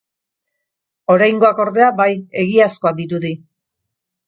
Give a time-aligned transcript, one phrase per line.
[1.15, 2.09] Oraingoak, ordea, bai,
[2.47, 3.33] egiazkoa dirudi.